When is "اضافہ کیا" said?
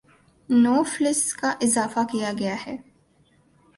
1.61-2.31